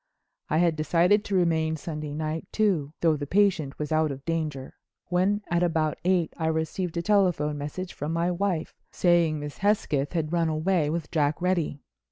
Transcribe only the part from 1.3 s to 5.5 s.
remain Sunday night too—though the patient was out of danger—when